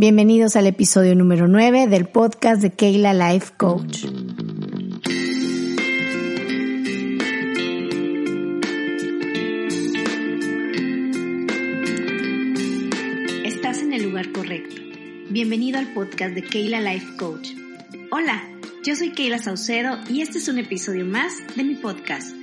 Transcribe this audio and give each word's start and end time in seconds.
Bienvenidos 0.00 0.54
al 0.54 0.68
episodio 0.68 1.16
número 1.16 1.48
9 1.48 1.88
del 1.88 2.06
podcast 2.06 2.62
de 2.62 2.70
Keila 2.70 3.12
Life 3.12 3.54
Coach. 3.56 4.04
Estás 13.44 13.82
en 13.82 13.92
el 13.92 14.04
lugar 14.04 14.30
correcto. 14.30 14.76
Bienvenido 15.30 15.80
al 15.80 15.92
podcast 15.92 16.32
de 16.32 16.44
Keila 16.44 16.80
Life 16.80 17.16
Coach. 17.16 17.48
Hola, 18.12 18.40
yo 18.84 18.94
soy 18.94 19.10
Keila 19.10 19.38
Saucedo 19.38 19.98
y 20.08 20.20
este 20.20 20.38
es 20.38 20.46
un 20.46 20.58
episodio 20.58 21.06
más 21.06 21.32
de 21.56 21.64
mi 21.64 21.74
podcast 21.74 22.37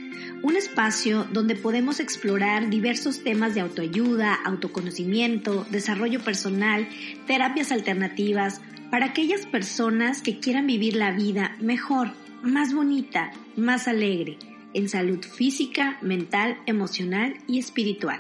un 0.45 0.55
espacio 0.57 1.25
donde 1.31 1.55
podemos 1.55 1.99
explorar 1.99 2.69
diversos 2.69 3.23
temas 3.23 3.55
de 3.55 3.61
autoayuda, 3.61 4.35
autoconocimiento, 4.45 5.65
desarrollo 5.71 6.23
personal, 6.23 6.87
terapias 7.25 7.71
alternativas 7.71 8.61
para 8.91 9.07
aquellas 9.07 9.47
personas 9.47 10.21
que 10.21 10.39
quieran 10.39 10.67
vivir 10.67 10.97
la 10.97 11.11
vida 11.13 11.55
mejor, 11.61 12.11
más 12.43 12.75
bonita, 12.75 13.31
más 13.55 13.87
alegre, 13.87 14.37
en 14.75 14.87
salud 14.87 15.25
física, 15.25 15.97
mental, 16.03 16.59
emocional 16.67 17.33
y 17.47 17.57
espiritual. 17.57 18.19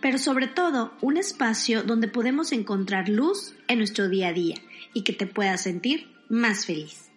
Pero 0.00 0.16
sobre 0.16 0.46
todo, 0.46 0.94
un 1.02 1.18
espacio 1.18 1.82
donde 1.82 2.08
podemos 2.08 2.52
encontrar 2.52 3.10
luz 3.10 3.54
en 3.66 3.76
nuestro 3.76 4.08
día 4.08 4.28
a 4.28 4.32
día 4.32 4.54
y 4.94 5.02
que 5.02 5.12
te 5.12 5.26
puedas 5.26 5.64
sentir 5.64 6.06
más 6.30 6.64
feliz. 6.64 7.07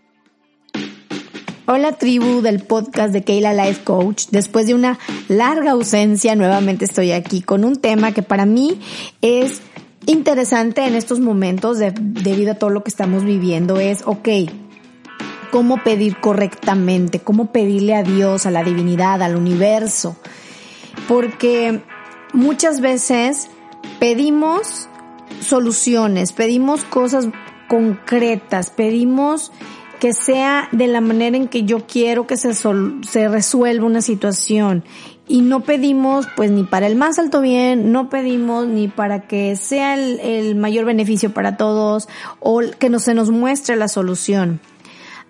Hola 1.73 1.93
tribu 1.93 2.41
del 2.41 2.59
podcast 2.59 3.13
de 3.13 3.23
Keila 3.23 3.53
Life 3.53 3.85
Coach. 3.85 4.25
Después 4.29 4.67
de 4.67 4.73
una 4.73 4.99
larga 5.29 5.71
ausencia, 5.71 6.35
nuevamente 6.35 6.83
estoy 6.83 7.13
aquí 7.13 7.41
con 7.41 7.63
un 7.63 7.77
tema 7.77 8.11
que 8.11 8.23
para 8.23 8.45
mí 8.45 8.81
es 9.21 9.61
interesante 10.05 10.85
en 10.85 10.95
estos 10.95 11.21
momentos 11.21 11.77
debido 11.79 12.51
a 12.51 12.55
todo 12.55 12.71
lo 12.71 12.83
que 12.83 12.89
estamos 12.89 13.23
viviendo. 13.23 13.79
Es, 13.79 14.01
ok, 14.05 14.27
cómo 15.49 15.81
pedir 15.81 16.17
correctamente, 16.17 17.21
cómo 17.21 17.53
pedirle 17.53 17.95
a 17.95 18.03
Dios, 18.03 18.45
a 18.45 18.51
la 18.51 18.65
divinidad, 18.65 19.21
al 19.21 19.37
universo. 19.37 20.17
Porque 21.07 21.81
muchas 22.33 22.81
veces 22.81 23.49
pedimos 23.97 24.89
soluciones, 25.39 26.33
pedimos 26.33 26.83
cosas 26.83 27.29
concretas, 27.69 28.71
pedimos 28.71 29.53
que 30.01 30.13
sea 30.13 30.67
de 30.71 30.87
la 30.87 30.99
manera 30.99 31.37
en 31.37 31.47
que 31.47 31.61
yo 31.61 31.85
quiero 31.85 32.25
que 32.25 32.35
se, 32.35 32.55
se 32.55 33.27
resuelva 33.29 33.85
una 33.85 34.01
situación. 34.01 34.83
Y 35.27 35.43
no 35.43 35.61
pedimos 35.61 36.27
pues 36.35 36.49
ni 36.49 36.63
para 36.63 36.87
el 36.87 36.95
más 36.95 37.19
alto 37.19 37.39
bien, 37.39 37.91
no 37.91 38.09
pedimos 38.09 38.65
ni 38.65 38.87
para 38.87 39.27
que 39.27 39.55
sea 39.55 39.93
el, 39.93 40.19
el 40.21 40.55
mayor 40.55 40.85
beneficio 40.85 41.31
para 41.35 41.55
todos 41.55 42.09
o 42.39 42.61
que 42.79 42.89
no 42.89 42.97
se 42.97 43.13
nos 43.13 43.29
muestre 43.29 43.75
la 43.75 43.87
solución. 43.87 44.59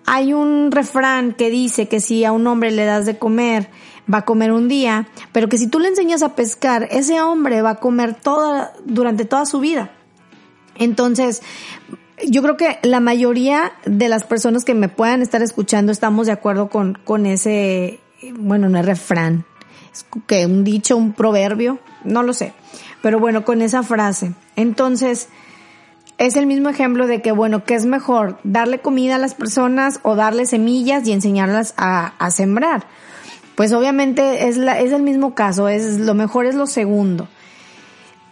Hay 0.06 0.32
un 0.32 0.72
refrán 0.72 1.34
que 1.34 1.50
dice 1.50 1.86
que 1.86 2.00
si 2.00 2.24
a 2.24 2.32
un 2.32 2.46
hombre 2.46 2.70
le 2.70 2.86
das 2.86 3.04
de 3.04 3.18
comer, 3.18 3.68
va 4.12 4.18
a 4.18 4.24
comer 4.24 4.52
un 4.52 4.68
día, 4.68 5.06
pero 5.32 5.50
que 5.50 5.58
si 5.58 5.66
tú 5.66 5.80
le 5.80 5.88
enseñas 5.88 6.22
a 6.22 6.34
pescar, 6.34 6.88
ese 6.90 7.20
hombre 7.20 7.60
va 7.60 7.72
a 7.72 7.74
comer 7.74 8.14
toda, 8.14 8.72
durante 8.86 9.26
toda 9.26 9.44
su 9.44 9.60
vida. 9.60 9.92
Entonces, 10.76 11.42
yo 12.28 12.42
creo 12.42 12.56
que 12.56 12.78
la 12.82 13.00
mayoría 13.00 13.72
de 13.84 14.08
las 14.08 14.24
personas 14.24 14.64
que 14.64 14.74
me 14.74 14.88
puedan 14.88 15.22
estar 15.22 15.42
escuchando 15.42 15.92
estamos 15.92 16.26
de 16.26 16.32
acuerdo 16.32 16.68
con, 16.68 16.98
con 17.04 17.26
ese, 17.26 18.00
bueno, 18.38 18.68
no 18.68 18.78
es 18.78 18.86
refrán, 18.86 19.44
es 19.92 20.06
que 20.26 20.46
un 20.46 20.64
dicho, 20.64 20.96
un 20.96 21.12
proverbio, 21.12 21.78
no 22.04 22.22
lo 22.22 22.32
sé, 22.32 22.52
pero 23.02 23.18
bueno, 23.18 23.44
con 23.44 23.62
esa 23.62 23.82
frase. 23.82 24.32
Entonces, 24.56 25.28
es 26.18 26.36
el 26.36 26.46
mismo 26.46 26.68
ejemplo 26.68 27.06
de 27.06 27.20
que, 27.20 27.32
bueno, 27.32 27.64
¿qué 27.64 27.74
es 27.74 27.86
mejor? 27.86 28.38
¿Darle 28.44 28.78
comida 28.80 29.16
a 29.16 29.18
las 29.18 29.34
personas 29.34 30.00
o 30.02 30.14
darle 30.14 30.46
semillas 30.46 31.06
y 31.06 31.12
enseñarlas 31.12 31.74
a, 31.76 32.14
a 32.18 32.30
sembrar? 32.30 32.84
Pues 33.56 33.72
obviamente 33.72 34.48
es, 34.48 34.56
la, 34.56 34.78
es 34.80 34.92
el 34.92 35.02
mismo 35.02 35.34
caso, 35.34 35.68
es 35.68 35.98
lo 35.98 36.14
mejor 36.14 36.46
es 36.46 36.54
lo 36.54 36.66
segundo. 36.66 37.28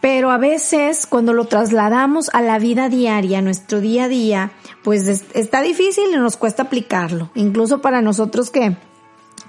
Pero 0.01 0.31
a 0.31 0.39
veces 0.39 1.07
cuando 1.07 1.33
lo 1.33 1.45
trasladamos 1.45 2.31
a 2.33 2.41
la 2.41 2.59
vida 2.59 2.89
diaria, 2.89 3.43
nuestro 3.43 3.81
día 3.81 4.05
a 4.05 4.09
día, 4.09 4.53
pues 4.83 5.07
está 5.35 5.61
difícil 5.61 6.05
y 6.13 6.17
nos 6.17 6.37
cuesta 6.37 6.65
aplicarlo. 6.65 7.31
Incluso 7.35 7.81
para 7.83 8.01
nosotros 8.01 8.51
que 8.51 8.77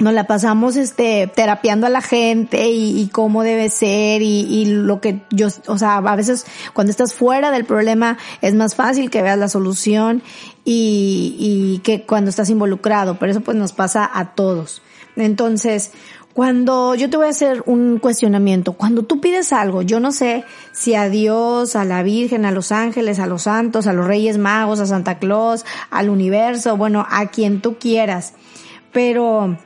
nos 0.01 0.13
la 0.13 0.25
pasamos 0.25 0.75
este 0.75 1.31
terapiando 1.33 1.87
a 1.87 1.89
la 1.89 2.01
gente 2.01 2.69
y, 2.69 3.07
cómo 3.13 3.43
debe 3.43 3.69
ser 3.69 4.21
y, 4.21 4.41
y, 4.41 4.65
lo 4.65 4.99
que 4.99 5.21
yo, 5.29 5.47
o 5.67 5.77
sea, 5.77 5.97
a 5.97 6.15
veces 6.15 6.45
cuando 6.73 6.91
estás 6.91 7.13
fuera 7.13 7.51
del 7.51 7.65
problema 7.65 8.17
es 8.41 8.55
más 8.55 8.75
fácil 8.75 9.09
que 9.09 9.21
veas 9.21 9.37
la 9.37 9.47
solución 9.47 10.23
y, 10.65 11.35
y 11.39 11.79
que 11.83 12.03
cuando 12.03 12.29
estás 12.29 12.49
involucrado, 12.49 13.17
pero 13.19 13.31
eso 13.31 13.41
pues 13.41 13.55
nos 13.57 13.73
pasa 13.73 14.09
a 14.11 14.33
todos. 14.33 14.81
Entonces, 15.15 15.91
cuando 16.33 16.95
yo 16.95 17.09
te 17.09 17.17
voy 17.17 17.27
a 17.27 17.29
hacer 17.29 17.63
un 17.65 17.99
cuestionamiento, 17.99 18.73
cuando 18.73 19.03
tú 19.03 19.19
pides 19.19 19.51
algo, 19.53 19.81
yo 19.81 19.99
no 19.99 20.11
sé 20.11 20.45
si 20.71 20.95
a 20.95 21.09
Dios, 21.09 21.75
a 21.75 21.83
la 21.83 22.03
Virgen, 22.03 22.45
a 22.45 22.51
los 22.51 22.71
ángeles, 22.71 23.19
a 23.19 23.27
los 23.27 23.43
santos, 23.43 23.87
a 23.87 23.93
los 23.93 24.07
Reyes 24.07 24.37
Magos, 24.37 24.79
a 24.79 24.85
Santa 24.85 25.19
Claus, 25.19 25.65
al 25.89 26.09
universo, 26.09 26.77
bueno, 26.77 27.05
a 27.09 27.27
quien 27.27 27.61
tú 27.61 27.77
quieras, 27.77 28.33
pero 28.91 29.57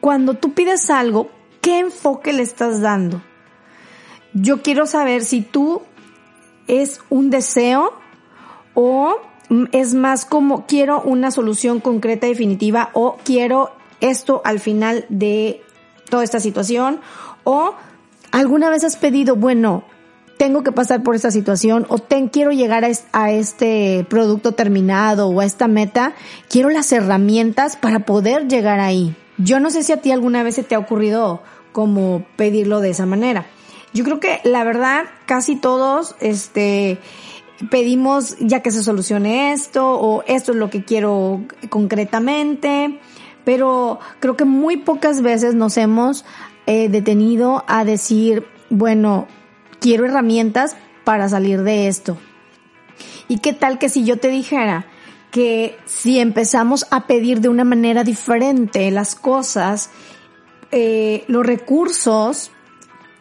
cuando 0.00 0.34
tú 0.34 0.52
pides 0.52 0.90
algo, 0.90 1.30
¿qué 1.60 1.78
enfoque 1.78 2.32
le 2.32 2.42
estás 2.42 2.80
dando? 2.80 3.22
Yo 4.34 4.62
quiero 4.62 4.86
saber 4.86 5.24
si 5.24 5.42
tú 5.42 5.82
es 6.66 7.00
un 7.10 7.30
deseo 7.30 7.92
o 8.74 9.16
es 9.72 9.94
más 9.94 10.24
como 10.24 10.66
quiero 10.66 11.02
una 11.02 11.30
solución 11.30 11.80
concreta, 11.80 12.26
definitiva 12.26 12.90
o 12.94 13.18
quiero 13.24 13.70
esto 14.00 14.40
al 14.44 14.58
final 14.58 15.04
de 15.08 15.62
toda 16.12 16.24
esta 16.24 16.40
situación 16.40 17.00
o 17.42 17.74
alguna 18.32 18.68
vez 18.68 18.84
has 18.84 18.96
pedido, 18.96 19.34
bueno, 19.34 19.82
tengo 20.36 20.62
que 20.62 20.70
pasar 20.70 21.02
por 21.02 21.14
esta 21.14 21.30
situación 21.30 21.86
o 21.88 21.96
ten, 21.96 22.28
quiero 22.28 22.52
llegar 22.52 22.84
a, 22.84 23.30
este 23.30 24.04
producto 24.10 24.52
terminado 24.52 25.28
o 25.28 25.40
a 25.40 25.46
esta 25.46 25.68
meta, 25.68 26.12
quiero 26.50 26.68
las 26.68 26.92
herramientas 26.92 27.76
para 27.78 28.00
poder 28.00 28.46
llegar 28.46 28.78
ahí. 28.78 29.16
Yo 29.38 29.58
no 29.58 29.70
sé 29.70 29.82
si 29.82 29.92
a 29.92 30.02
ti 30.02 30.12
alguna 30.12 30.42
vez 30.42 30.56
se 30.56 30.64
te 30.64 30.74
ha 30.74 30.78
ocurrido 30.78 31.42
como 31.72 32.26
pedirlo 32.36 32.80
de 32.80 32.90
esa 32.90 33.06
manera. 33.06 33.46
Yo 33.94 34.04
creo 34.04 34.20
que 34.20 34.42
la 34.44 34.64
verdad 34.64 35.04
casi 35.24 35.56
todos 35.56 36.14
este 36.20 36.98
pedimos 37.70 38.36
ya 38.38 38.60
que 38.60 38.70
se 38.70 38.82
solucione 38.82 39.54
esto 39.54 39.98
o 39.98 40.24
esto 40.26 40.52
es 40.52 40.58
lo 40.58 40.68
que 40.68 40.84
quiero 40.84 41.40
concretamente 41.70 43.00
pero 43.44 43.98
creo 44.20 44.36
que 44.36 44.44
muy 44.44 44.76
pocas 44.76 45.22
veces 45.22 45.54
nos 45.54 45.76
hemos 45.76 46.24
eh, 46.66 46.88
detenido 46.88 47.64
a 47.66 47.84
decir, 47.84 48.46
bueno, 48.70 49.26
quiero 49.80 50.06
herramientas 50.06 50.76
para 51.04 51.28
salir 51.28 51.62
de 51.62 51.88
esto. 51.88 52.16
¿Y 53.28 53.38
qué 53.38 53.52
tal 53.52 53.78
que 53.78 53.88
si 53.88 54.04
yo 54.04 54.18
te 54.18 54.28
dijera 54.28 54.86
que 55.30 55.78
si 55.86 56.20
empezamos 56.20 56.86
a 56.90 57.06
pedir 57.06 57.40
de 57.40 57.48
una 57.48 57.64
manera 57.64 58.04
diferente 58.04 58.90
las 58.90 59.14
cosas, 59.14 59.90
eh, 60.70 61.24
los 61.26 61.44
recursos 61.44 62.52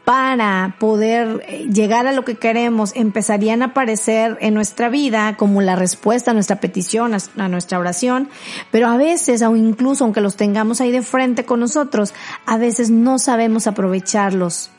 para 0.06 0.76
poder 0.80 1.44
eh, 1.48 1.68
llegar 1.72 2.08
a 2.08 2.12
lo 2.12 2.26
que 2.26 2.36
queremos 2.36 2.92
empezarían 2.96 3.62
a 3.62 3.66
aparecer 3.66 4.38
en 4.42 4.54
nuestra 4.54 4.90
vida 4.90 5.38
como 5.38 5.62
la 5.62 5.76
respuesta 5.76 6.32
a 6.32 6.34
nuestra 6.34 6.60
petición, 6.60 7.16
a 7.38 7.48
nuestra 7.48 7.80
oración, 7.80 8.30
pero 8.72 8.88
a 8.88 8.98
veces, 8.98 9.42
o 9.42 9.56
incluso 9.56 10.04
aunque 10.04 10.22
los 10.22 10.36
tengamos 10.36 10.82
ahí 10.82 10.92
de 10.92 11.04
frente 11.04 11.46
con 11.46 11.60
nosotros, 11.60 12.14
a 12.46 12.58
veces 12.58 12.90
no 12.90 13.20
sabemos 13.20 13.68
aprovecharlos. 13.68 14.72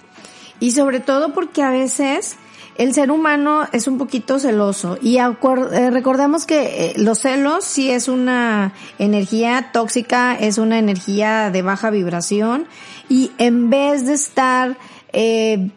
Y 0.58 0.72
sobre 0.72 1.00
todo 1.00 1.32
porque 1.32 1.62
a 1.62 1.70
veces 1.70 2.36
el 2.76 2.94
ser 2.94 3.10
humano 3.10 3.66
es 3.72 3.86
un 3.86 3.98
poquito 3.98 4.38
celoso. 4.38 4.98
Y 5.02 5.18
eh, 5.18 5.90
recordemos 5.90 6.46
que 6.46 6.86
eh, 6.86 6.92
los 6.96 7.20
celos 7.20 7.64
sí 7.64 7.90
es 7.90 8.08
una 8.08 8.72
energía 8.98 9.70
tóxica, 9.72 10.34
es 10.34 10.58
una 10.58 10.78
energía 10.78 11.50
de 11.50 11.62
baja 11.62 11.90
vibración. 11.90 12.66
Y 13.08 13.30
en 13.38 13.70
vez 13.70 14.06
de 14.06 14.14
estar 14.14 14.76
eh, 15.12 15.70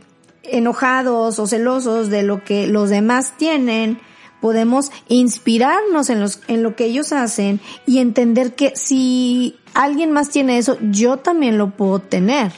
enojados 0.44 1.40
o 1.40 1.48
celosos 1.48 2.10
de 2.10 2.24
lo 2.24 2.44
que 2.44 2.68
los 2.68 2.90
demás 2.90 3.34
tienen, 3.38 4.00
podemos 4.42 4.92
inspirarnos 5.08 6.10
en, 6.10 6.64
lo 6.64 6.76
que 6.76 6.86
ellos 6.86 7.12
hacen 7.14 7.60
y 7.86 8.00
entender 8.00 8.54
que 8.54 8.74
si 8.76 9.58
alguien 9.74 10.12
más 10.12 10.30
tiene 10.30 10.58
eso, 10.58 10.78
yo 10.92 11.18
también 11.18 11.58
lo 11.58 11.72
puedo 11.72 12.00
tener. 12.00 12.52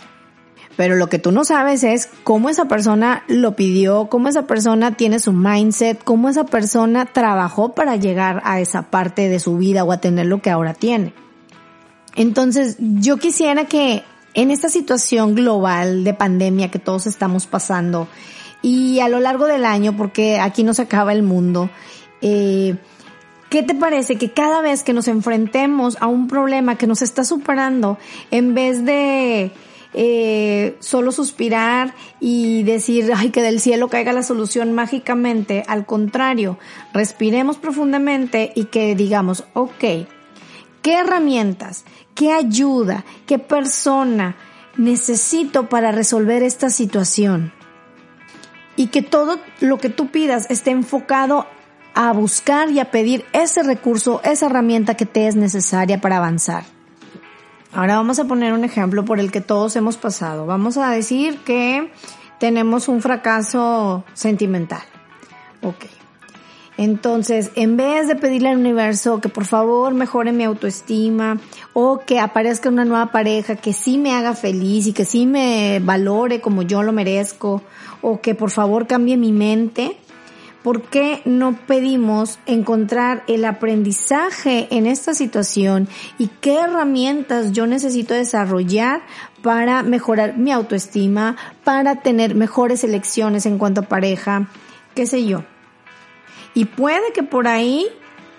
Pero 0.75 0.95
lo 0.95 1.07
que 1.07 1.18
tú 1.18 1.31
no 1.31 1.44
sabes 1.44 1.83
es 1.83 2.09
cómo 2.24 2.50
esa 2.50 2.65
persona 2.65 3.23
lo 3.27 3.56
pidió, 3.56 4.09
cómo 4.09 4.27
esa 4.27 4.45
persona 4.45 4.95
tiene 4.95 5.18
su 5.19 5.33
mindset, 5.33 6.03
cómo 6.03 6.30
esa 6.30 6.45
persona 6.45 7.06
trabajó 7.06 7.73
para 7.73 7.95
llegar 7.95 8.41
a 8.44 8.59
esa 8.59 8.83
parte 8.83 9.27
de 9.30 9.39
su 9.39 9.57
vida 9.57 9.83
o 9.83 9.91
a 9.91 10.01
tener 10.01 10.27
lo 10.27 10.41
que 10.41 10.51
ahora 10.51 10.73
tiene. 10.73 11.13
Entonces, 12.15 12.75
yo 12.80 13.18
quisiera 13.18 13.65
que 13.65 14.03
en 14.38 14.51
esta 14.51 14.69
situación 14.69 15.36
global 15.36 16.04
de 16.04 16.13
pandemia 16.13 16.72
que 16.72 16.80
todos 16.80 17.07
estamos 17.07 17.48
pasando 17.48 18.07
y 18.62 19.00
a 19.00 19.10
lo 19.10 19.19
largo 19.19 19.48
del 19.48 19.66
año, 19.66 19.98
porque 19.98 20.39
aquí 20.39 20.63
no 20.63 20.74
se 20.74 20.84
acaba 20.84 21.12
el 21.12 21.24
mundo, 21.24 21.69
eh, 22.22 22.78
¿Qué 23.50 23.63
te 23.63 23.75
parece 23.75 24.18
que 24.18 24.31
cada 24.31 24.62
vez 24.62 24.84
que 24.84 24.92
nos 24.92 25.07
enfrentemos 25.07 25.95
a 26.01 26.07
un 26.07 26.28
problema 26.28 26.78
que 26.78 26.86
nos 26.86 27.01
está 27.01 27.24
superando, 27.24 27.98
en 28.30 28.54
vez 28.54 28.84
de 28.84 29.54
eh, 29.94 30.75
solo 30.80 31.13
suspirar 31.13 31.95
y 32.19 32.63
decir, 32.63 33.10
ay, 33.16 33.30
que 33.30 33.42
del 33.42 33.62
cielo 33.62 33.88
caiga 33.88 34.12
la 34.12 34.24
solución 34.24 34.74
mágicamente, 34.74 35.63
al 35.68 35.86
contrario, 35.86 36.60
respiremos 36.94 37.56
profundamente 37.56 38.51
y 38.54 38.66
que 38.66 38.95
digamos, 38.95 39.45
ok, 39.54 39.83
¿qué 40.81 41.00
herramientas, 41.00 41.85
qué 42.15 42.31
ayuda, 42.31 43.06
qué 43.25 43.39
persona 43.39 44.35
necesito 44.77 45.69
para 45.69 45.91
resolver 45.91 46.44
esta 46.44 46.69
situación? 46.69 47.53
Y 48.75 48.88
que 48.88 49.01
todo 49.01 49.39
lo 49.59 49.77
que 49.77 49.89
tú 49.89 50.09
pidas 50.09 50.50
esté 50.50 50.71
enfocado 50.71 51.47
a 51.95 52.13
buscar 52.13 52.69
y 52.69 52.79
a 52.79 52.91
pedir 52.91 53.25
ese 53.33 53.63
recurso, 53.63 54.21
esa 54.24 54.45
herramienta 54.45 54.95
que 54.95 55.07
te 55.07 55.27
es 55.27 55.35
necesaria 55.35 56.00
para 56.00 56.18
avanzar. 56.18 56.63
Ahora 57.73 57.95
vamos 57.95 58.19
a 58.19 58.25
poner 58.25 58.53
un 58.53 58.63
ejemplo 58.63 59.03
por 59.03 59.19
el 59.19 59.31
que 59.31 59.41
todos 59.41 59.75
hemos 59.75 59.97
pasado. 59.97 60.45
Vamos 60.45 60.77
a 60.77 60.89
decir 60.91 61.39
que 61.39 61.91
tenemos 62.39 62.88
un 62.88 63.01
fracaso 63.01 64.03
sentimental. 64.13 64.83
Ok. 65.62 65.96
Entonces, 66.77 67.51
en 67.56 67.75
vez 67.75 68.07
de 68.07 68.15
pedirle 68.15 68.50
al 68.50 68.57
universo 68.57 69.19
que 69.19 69.29
por 69.29 69.45
favor 69.45 69.95
mejore 69.95 70.31
mi 70.31 70.44
autoestima 70.44 71.39
o 71.74 72.01
que 72.06 72.19
aparezca 72.19 72.69
una 72.69 72.85
nueva 72.85 73.12
pareja 73.12 73.56
que 73.56 73.74
sí 73.74 73.97
me 73.97 74.13
haga 74.13 74.35
feliz 74.35 74.85
y 74.85 74.94
que 74.94 75.03
sí 75.03 75.25
me 75.25 75.81
valore 75.83 76.39
como 76.39 76.62
yo 76.62 76.83
lo 76.83 76.94
merezco 76.94 77.63
o 78.01 78.21
que 78.21 78.35
por 78.35 78.51
favor 78.51 78.85
cambie 78.85 79.18
mi 79.18 79.31
mente, 79.31 79.97
¿por 80.62 80.83
qué 80.83 81.24
no 81.25 81.57
pedimos 81.65 82.38
encontrar 82.45 83.23
el 83.25 83.45
aprendizaje 83.45 84.68
en 84.69 84.85
esta 84.85 85.15
situación 85.15 85.88
y 86.19 86.27
qué 86.41 86.59
herramientas 86.59 87.53
yo 87.53 87.65
necesito 87.65 88.13
desarrollar 88.13 89.01
para 89.41 89.81
mejorar 89.81 90.38
mi 90.38 90.51
autoestima, 90.51 91.38
para 91.63 92.01
tener 92.01 92.35
mejores 92.35 92.83
elecciones 92.83 93.47
en 93.47 93.57
cuanto 93.57 93.81
a 93.81 93.85
pareja, 93.85 94.50
qué 94.94 95.07
sé 95.07 95.25
yo? 95.25 95.44
Y 96.57 96.65
puede 96.65 97.13
que 97.13 97.21
por 97.21 97.48
ahí, 97.48 97.86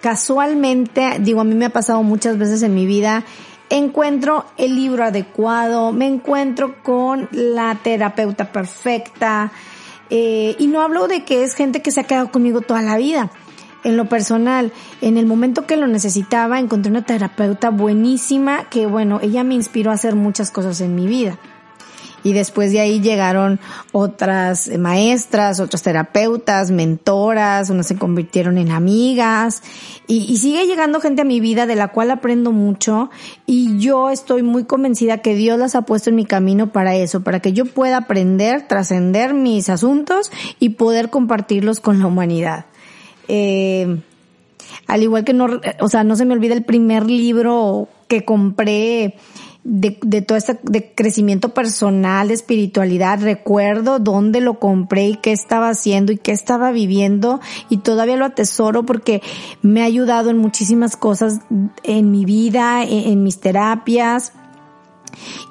casualmente, 0.01 1.19
digo, 1.21 1.41
a 1.41 1.45
mí 1.45 1.55
me 1.55 1.67
ha 1.67 1.71
pasado 1.71 2.03
muchas 2.03 2.37
veces 2.37 2.65
en 2.65 2.75
mi 2.75 2.85
vida, 2.85 3.23
encuentro 3.71 4.45
el 4.57 4.75
libro 4.75 5.05
adecuado, 5.05 5.93
me 5.93 6.09
encuentro 6.09 6.83
con 6.83 7.29
la 7.31 7.79
terapeuta 7.81 8.51
perfecta, 8.51 9.53
eh, 10.11 10.57
y 10.59 10.67
no 10.67 10.83
hablo 10.83 11.07
de 11.07 11.25
que 11.25 11.45
es 11.45 11.55
gente 11.55 11.81
que 11.81 11.93
se 11.93 12.01
ha 12.01 12.09
quedado 12.09 12.33
conmigo 12.33 12.61
toda 12.61 12.83
la 12.83 12.97
vida. 12.97 13.31
En 13.85 13.97
lo 13.97 14.09
personal, 14.09 14.73
en 15.01 15.17
el 15.17 15.27
momento 15.27 15.65
que 15.65 15.77
lo 15.77 15.87
necesitaba, 15.87 16.59
encontré 16.59 16.91
una 16.91 17.07
terapeuta 17.07 17.71
buenísima 17.71 18.69
que, 18.69 18.87
bueno, 18.87 19.21
ella 19.23 19.45
me 19.45 19.55
inspiró 19.55 19.93
a 19.93 19.95
hacer 19.95 20.17
muchas 20.17 20.51
cosas 20.51 20.81
en 20.81 20.97
mi 20.97 21.07
vida 21.07 21.39
y 22.25 22.33
después 22.33 22.73
de 22.73 22.81
ahí 22.81 23.01
llegaron 23.01 23.61
otras 23.93 24.71
maestras, 24.79 25.61
otras 25.61 25.83
terapeutas, 25.83 26.71
mentoras, 26.71 27.71
unas 27.71 27.87
se 27.87 27.97
convirtieron 27.97 28.59
en 28.59 28.71
amigas 28.71 29.63
y, 30.07 30.37
sigue 30.39 30.67
llegando 30.67 31.01
gente 31.01 31.23
a 31.23 31.25
mi 31.25 31.41
vida 31.41 31.67
de 31.67 31.75
la 31.75 31.89
cual 31.89 32.11
aprendo 32.11 32.53
mucho 32.53 33.11
y 33.47 33.79
yo 33.79 34.11
estoy 34.11 34.43
muy 34.43 34.65
convencida 34.65 35.19
que 35.19 35.35
Dios 35.35 35.59
las 35.59 35.75
ha 35.75 35.83
puesto 35.83 36.11
en 36.11 36.17
mi 36.17 36.25
camino 36.25 36.73
para 36.73 36.95
eso, 36.97 37.23
para 37.23 37.41
que 37.41 37.53
yo 37.53 37.67
pueda 37.67 37.99
aprender, 37.99 38.67
trascender 38.67 39.35
mis 39.35 39.69
asuntos 39.69 40.31
y 40.59 40.71
poder 40.71 41.11
compartirlos 41.11 41.81
con 41.81 41.99
la 41.99 42.07
humanidad. 42.07 42.67
Eh, 43.29 44.01
al 44.87 45.03
igual 45.03 45.25
que 45.25 45.35
no, 45.35 45.61
o 45.81 45.89
sea, 45.89 46.05
no 46.05 46.17
se 46.17 46.25
me 46.25 46.35
olvida 46.35 46.55
el 46.55 46.65
primer 46.65 47.07
libro 47.07 47.89
que 48.09 48.25
compré 48.25 49.17
de, 49.71 49.99
de 50.03 50.23
todo 50.23 50.39
este 50.39 50.59
de 50.63 50.95
crecimiento 50.95 51.53
personal, 51.53 52.29
de 52.29 52.35
espiritualidad, 52.35 53.21
recuerdo 53.21 53.99
dónde 53.99 54.41
lo 54.41 54.59
compré 54.59 55.09
y 55.09 55.17
qué 55.17 55.33
estaba 55.33 55.69
haciendo 55.69 56.11
y 56.11 56.17
qué 56.17 56.33
estaba 56.33 56.73
viviendo 56.73 57.41
y 57.69 57.79
todavía 57.79 58.17
lo 58.17 58.25
atesoro 58.25 58.85
porque 58.85 59.21
me 59.61 59.83
ha 59.83 59.85
ayudado 59.85 60.31
en 60.31 60.39
muchísimas 60.39 60.97
cosas 60.97 61.41
en 61.83 62.11
mi 62.11 62.25
vida, 62.25 62.83
en, 62.83 63.23
mis 63.23 63.41
terapias 63.41 64.33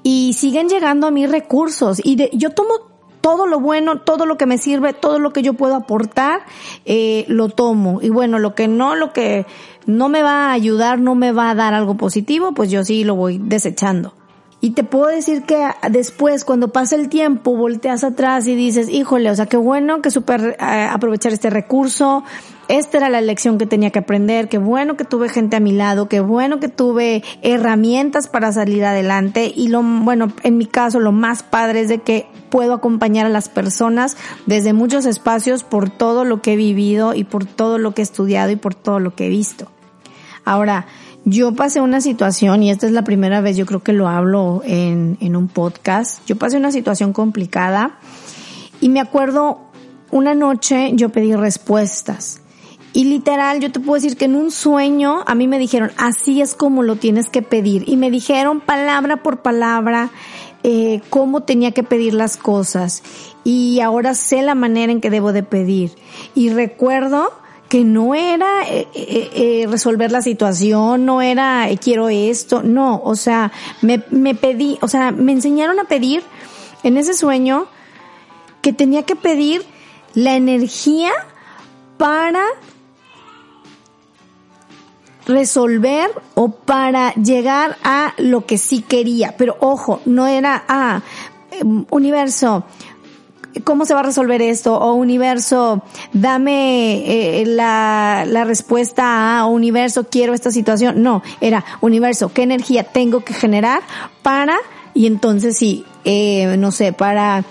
y 0.02 0.34
siguen 0.34 0.68
llegando 0.68 1.06
a 1.06 1.12
mis 1.12 1.30
recursos. 1.30 2.02
Y 2.04 2.16
de, 2.16 2.32
yo 2.34 2.50
tomo 2.50 2.87
todo 3.28 3.46
lo 3.46 3.60
bueno, 3.60 4.00
todo 4.00 4.26
lo 4.26 4.38
que 4.38 4.46
me 4.46 4.58
sirve, 4.58 4.94
todo 4.94 5.20
lo 5.20 5.34
que 5.34 5.42
yo 5.42 5.54
puedo 5.54 5.76
aportar, 5.76 6.44
eh, 6.86 7.26
lo 7.28 7.50
tomo. 7.50 8.00
Y 8.02 8.08
bueno, 8.08 8.40
lo 8.40 8.56
que 8.56 8.70
no, 8.70 8.96
lo 8.96 9.12
que 9.12 9.46
no 9.86 10.08
me 10.08 10.24
va 10.24 10.46
a 10.46 10.54
ayudar, 10.54 10.98
no 11.02 11.14
me 11.14 11.34
va 11.34 11.50
a 11.50 11.56
dar 11.56 11.74
algo 11.74 11.98
positivo, 11.98 12.54
pues 12.54 12.72
yo 12.72 12.86
sí 12.86 13.04
lo 13.04 13.16
voy 13.16 13.38
desechando. 13.38 14.14
Y 14.62 14.72
te 14.72 14.86
puedo 14.86 15.08
decir 15.08 15.44
que 15.44 15.68
después, 15.92 16.46
cuando 16.46 16.70
pasa 16.70 16.96
el 16.96 17.10
tiempo, 17.10 17.54
volteas 17.58 18.06
atrás 18.06 18.48
y 18.48 18.56
dices, 18.56 18.88
híjole, 18.88 19.30
o 19.30 19.36
sea, 19.36 19.46
qué 19.48 19.58
bueno 19.58 20.02
que 20.02 20.10
super 20.10 20.56
eh, 20.58 20.88
aprovechar 20.90 21.34
este 21.34 21.50
recurso. 21.50 22.24
Esta 22.70 22.98
era 22.98 23.10
la 23.10 23.22
lección 23.22 23.58
que 23.58 23.66
tenía 23.66 23.92
que 23.92 24.00
aprender. 24.00 24.50
Qué 24.50 24.58
bueno 24.58 24.98
que 24.98 25.06
tuve 25.06 25.30
gente 25.30 25.56
a 25.56 25.62
mi 25.62 25.72
lado. 25.72 26.10
Qué 26.10 26.20
bueno 26.20 26.60
que 26.60 26.68
tuve 26.68 27.24
herramientas 27.42 28.28
para 28.28 28.52
salir 28.52 28.84
adelante. 28.84 29.52
Y 29.56 29.70
lo, 29.70 29.82
bueno, 29.82 30.34
en 30.44 30.58
mi 30.58 30.66
caso, 30.66 31.00
lo 31.00 31.14
más 31.14 31.44
padre 31.44 31.82
es 31.82 31.90
de 31.90 32.00
que 32.00 32.28
puedo 32.50 32.74
acompañar 32.74 33.26
a 33.26 33.30
las 33.30 33.48
personas 33.48 34.18
desde 34.46 34.74
muchos 34.74 35.06
espacios 35.06 35.64
por 35.64 35.90
todo 35.90 36.26
lo 36.26 36.42
que 36.42 36.54
he 36.54 36.56
vivido 36.58 37.14
y 37.14 37.24
por 37.24 37.46
todo 37.46 37.78
lo 37.78 37.94
que 37.94 38.02
he 38.02 38.04
estudiado 38.04 38.52
y 38.52 38.58
por 38.58 38.76
todo 38.76 39.00
lo 39.00 39.16
que 39.16 39.28
he 39.28 39.30
visto. 39.30 39.72
Ahora, 40.44 40.88
yo 41.24 41.54
pasé 41.54 41.82
una 41.82 42.00
situación, 42.00 42.64
y 42.64 42.72
esta 42.72 42.86
es 42.86 42.94
la 42.94 43.04
primera 43.04 43.42
vez 43.42 43.58
yo 43.58 43.66
creo 43.66 43.84
que 43.84 43.92
lo 43.92 44.08
hablo 44.08 44.62
en, 44.64 45.18
en 45.20 45.36
un 45.36 45.50
podcast, 45.50 46.26
yo 46.26 46.38
pasé 46.38 46.56
una 46.56 46.72
situación 46.72 47.12
complicada 47.12 48.00
y 48.80 48.88
me 48.88 49.02
acuerdo 49.02 49.60
una 50.10 50.36
noche 50.36 50.92
yo 50.94 51.10
pedí 51.10 51.36
respuestas. 51.36 52.40
Y 52.98 53.04
literal, 53.04 53.60
yo 53.60 53.72
te 53.72 53.80
puedo 53.80 54.02
decir 54.02 54.18
que 54.18 54.26
en 54.26 54.36
un 54.36 54.50
sueño 54.50 55.24
a 55.28 55.36
mí 55.36 55.48
me 55.48 55.60
dijeron, 55.60 55.92
así 55.98 56.42
es 56.42 56.56
como 56.56 56.82
lo 56.82 56.96
tienes 56.96 57.30
que 57.30 57.44
pedir. 57.44 57.84
Y 57.86 57.96
me 57.96 58.10
dijeron 58.10 58.60
palabra 58.60 59.22
por 59.22 59.44
palabra 59.44 60.10
eh, 60.64 61.02
cómo 61.12 61.42
tenía 61.42 61.74
que 61.74 61.84
pedir 61.84 62.16
las 62.16 62.38
cosas. 62.38 63.04
Y 63.44 63.82
ahora 63.82 64.16
sé 64.16 64.42
la 64.42 64.56
manera 64.56 64.92
en 64.92 65.00
que 65.00 65.12
debo 65.12 65.32
de 65.32 65.44
pedir. 65.44 65.92
Y 66.34 66.50
recuerdo 66.50 67.34
que 67.70 67.84
no 67.84 68.16
era 68.16 68.64
eh, 68.68 68.88
eh, 68.96 69.30
eh, 69.32 69.68
resolver 69.70 70.12
la 70.12 70.24
situación, 70.24 71.06
no 71.06 71.22
era 71.22 71.68
quiero 71.80 72.10
esto, 72.10 72.64
no, 72.64 73.00
o 73.04 73.16
sea, 73.16 73.52
me, 73.84 74.02
me 74.10 74.34
pedí, 74.34 74.80
o 74.82 74.88
sea, 74.88 75.12
me 75.12 75.34
enseñaron 75.34 75.80
a 75.80 75.84
pedir 75.84 76.24
en 76.82 76.98
ese 76.98 77.14
sueño 77.14 77.68
que 78.64 78.74
tenía 78.74 79.04
que 79.04 79.16
pedir 79.16 79.64
la 80.16 80.36
energía 80.36 81.12
para 82.00 82.44
resolver 85.28 86.10
o 86.34 86.50
para 86.50 87.14
llegar 87.14 87.78
a 87.84 88.14
lo 88.18 88.46
que 88.46 88.58
sí 88.58 88.82
quería. 88.82 89.36
Pero 89.38 89.58
ojo, 89.60 90.02
no 90.06 90.26
era, 90.26 90.64
ah, 90.68 91.02
universo, 91.90 92.64
¿cómo 93.64 93.86
se 93.86 93.94
va 93.94 94.00
a 94.00 94.04
resolver 94.04 94.42
esto? 94.42 94.78
O 94.78 94.94
universo, 94.94 95.84
dame 96.14 97.42
eh, 97.42 97.46
la, 97.46 98.26
la 98.28 98.44
respuesta 98.46 99.40
a 99.40 99.46
universo, 99.46 100.08
quiero 100.10 100.34
esta 100.34 100.52
situación. 100.52 101.04
No, 101.04 101.22
era 101.42 101.64
universo, 101.82 102.32
¿qué 102.34 102.44
energía 102.44 102.84
tengo 102.84 103.24
que 103.24 103.34
generar 103.34 103.82
para, 104.22 104.58
y 104.94 105.06
entonces 105.08 105.58
sí, 105.58 105.86
eh, 106.06 106.56
no 106.58 106.72
sé, 106.72 106.94
para 106.94 107.44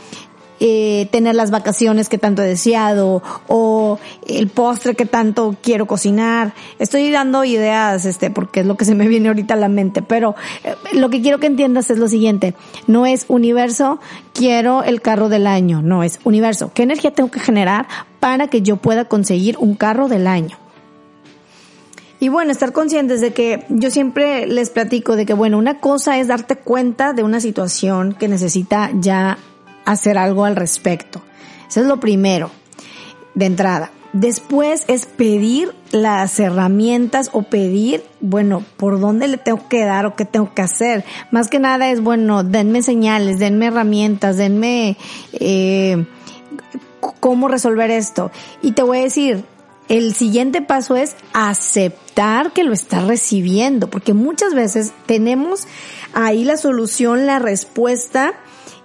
eh, 0.60 1.08
tener 1.10 1.34
las 1.34 1.50
vacaciones 1.50 2.08
que 2.08 2.18
tanto 2.18 2.42
he 2.42 2.46
deseado 2.46 3.22
o 3.46 3.98
el 4.26 4.48
postre 4.48 4.94
que 4.94 5.06
tanto 5.06 5.56
quiero 5.62 5.86
cocinar. 5.86 6.54
Estoy 6.78 7.10
dando 7.10 7.44
ideas, 7.44 8.04
este, 8.04 8.30
porque 8.30 8.60
es 8.60 8.66
lo 8.66 8.76
que 8.76 8.84
se 8.84 8.94
me 8.94 9.08
viene 9.08 9.28
ahorita 9.28 9.54
a 9.54 9.58
la 9.58 9.68
mente, 9.68 10.02
pero 10.02 10.34
eh, 10.64 10.74
lo 10.92 11.10
que 11.10 11.20
quiero 11.20 11.38
que 11.38 11.46
entiendas 11.46 11.90
es 11.90 11.98
lo 11.98 12.08
siguiente. 12.08 12.54
No 12.86 13.06
es 13.06 13.26
universo, 13.28 14.00
quiero 14.32 14.82
el 14.82 15.02
carro 15.02 15.28
del 15.28 15.46
año. 15.46 15.82
No, 15.82 16.02
es 16.02 16.20
universo. 16.24 16.70
¿Qué 16.74 16.82
energía 16.84 17.12
tengo 17.12 17.30
que 17.30 17.40
generar 17.40 17.86
para 18.20 18.48
que 18.48 18.62
yo 18.62 18.76
pueda 18.76 19.06
conseguir 19.06 19.56
un 19.58 19.74
carro 19.74 20.08
del 20.08 20.26
año? 20.26 20.56
Y 22.18 22.28
bueno, 22.30 22.50
estar 22.50 22.72
conscientes 22.72 23.20
de 23.20 23.34
que 23.34 23.64
yo 23.68 23.90
siempre 23.90 24.46
les 24.46 24.70
platico 24.70 25.16
de 25.16 25.26
que, 25.26 25.34
bueno, 25.34 25.58
una 25.58 25.80
cosa 25.80 26.18
es 26.18 26.28
darte 26.28 26.56
cuenta 26.56 27.12
de 27.12 27.22
una 27.22 27.40
situación 27.40 28.14
que 28.14 28.26
necesita 28.26 28.90
ya 28.94 29.36
hacer 29.86 30.18
algo 30.18 30.44
al 30.44 30.56
respecto. 30.56 31.22
Eso 31.68 31.80
es 31.80 31.86
lo 31.86 31.98
primero, 31.98 32.50
de 33.34 33.46
entrada. 33.46 33.90
Después 34.12 34.84
es 34.88 35.04
pedir 35.04 35.74
las 35.92 36.38
herramientas 36.40 37.30
o 37.32 37.42
pedir, 37.42 38.02
bueno, 38.20 38.64
por 38.76 38.98
dónde 39.00 39.28
le 39.28 39.36
tengo 39.36 39.68
que 39.68 39.84
dar 39.84 40.06
o 40.06 40.16
qué 40.16 40.24
tengo 40.24 40.54
que 40.54 40.62
hacer. 40.62 41.04
Más 41.30 41.48
que 41.48 41.58
nada 41.58 41.90
es, 41.90 42.00
bueno, 42.00 42.42
denme 42.42 42.82
señales, 42.82 43.38
denme 43.38 43.66
herramientas, 43.66 44.36
denme 44.36 44.96
eh, 45.32 46.06
cómo 47.20 47.48
resolver 47.48 47.90
esto. 47.90 48.30
Y 48.62 48.72
te 48.72 48.82
voy 48.82 48.98
a 48.98 49.02
decir, 49.02 49.44
el 49.88 50.14
siguiente 50.14 50.62
paso 50.62 50.96
es 50.96 51.14
aceptar 51.32 52.52
que 52.52 52.64
lo 52.64 52.72
estás 52.72 53.06
recibiendo, 53.06 53.88
porque 53.88 54.14
muchas 54.14 54.54
veces 54.54 54.92
tenemos 55.06 55.68
ahí 56.12 56.44
la 56.44 56.56
solución, 56.56 57.26
la 57.26 57.38
respuesta, 57.38 58.34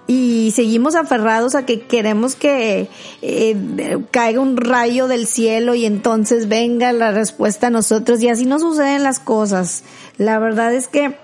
y 0.06 0.52
seguimos 0.54 0.94
aferrados 0.94 1.54
a 1.54 1.64
que 1.64 1.82
queremos 1.82 2.34
que 2.34 2.88
eh, 3.22 3.98
caiga 4.10 4.40
un 4.40 4.56
rayo 4.56 5.06
del 5.06 5.26
cielo 5.26 5.74
y 5.74 5.86
entonces 5.86 6.48
venga 6.48 6.92
la 6.92 7.12
respuesta 7.12 7.68
a 7.68 7.70
nosotros 7.70 8.20
y 8.22 8.28
así 8.28 8.44
no 8.44 8.58
suceden 8.58 9.04
las 9.04 9.20
cosas. 9.20 9.84
La 10.18 10.38
verdad 10.38 10.74
es 10.74 10.88
que 10.88 11.16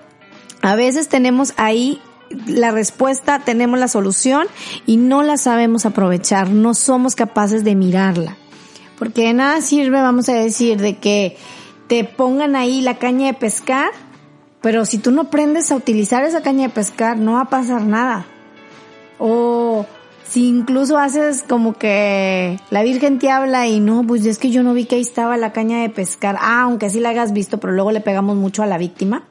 a 0.61 0.75
veces 0.75 1.09
tenemos 1.09 1.53
ahí 1.57 2.01
la 2.47 2.71
respuesta, 2.71 3.39
tenemos 3.39 3.79
la 3.79 3.87
solución 3.87 4.47
y 4.85 4.97
no 4.97 5.23
la 5.23 5.37
sabemos 5.37 5.85
aprovechar, 5.85 6.49
no 6.49 6.73
somos 6.73 7.15
capaces 7.15 7.63
de 7.63 7.75
mirarla. 7.75 8.37
Porque 8.97 9.27
de 9.27 9.33
nada 9.33 9.61
sirve, 9.61 10.01
vamos 10.01 10.29
a 10.29 10.33
decir, 10.33 10.79
de 10.79 10.97
que 10.97 11.37
te 11.87 12.03
pongan 12.03 12.55
ahí 12.55 12.81
la 12.81 12.97
caña 12.97 13.27
de 13.27 13.33
pescar, 13.33 13.91
pero 14.61 14.85
si 14.85 14.97
tú 14.97 15.11
no 15.11 15.21
aprendes 15.21 15.71
a 15.71 15.75
utilizar 15.75 16.23
esa 16.23 16.41
caña 16.41 16.67
de 16.67 16.73
pescar, 16.73 17.17
no 17.17 17.33
va 17.33 17.41
a 17.41 17.49
pasar 17.49 17.83
nada. 17.83 18.27
O 19.19 19.85
si 20.27 20.47
incluso 20.47 20.97
haces 20.97 21.43
como 21.47 21.73
que 21.73 22.59
la 22.69 22.83
Virgen 22.83 23.19
te 23.19 23.29
habla 23.29 23.67
y 23.67 23.79
no, 23.79 24.03
pues 24.05 24.25
es 24.25 24.37
que 24.37 24.51
yo 24.51 24.63
no 24.63 24.73
vi 24.73 24.85
que 24.85 24.95
ahí 24.95 25.01
estaba 25.01 25.37
la 25.37 25.51
caña 25.51 25.81
de 25.81 25.89
pescar. 25.89 26.37
Ah, 26.39 26.61
aunque 26.61 26.89
sí 26.89 26.99
la 26.99 27.09
hayas 27.09 27.33
visto, 27.33 27.59
pero 27.59 27.73
luego 27.73 27.91
le 27.91 28.01
pegamos 28.01 28.35
mucho 28.35 28.63
a 28.63 28.67
la 28.67 28.77
víctima. 28.77 29.23